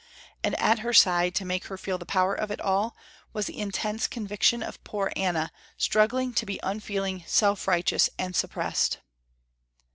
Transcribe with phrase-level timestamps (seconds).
[0.43, 2.95] And at her side to make her feel the power of it all,
[3.33, 8.97] was the intense conviction of poor Anna, struggling to be unfeeling, self righteous and suppressed.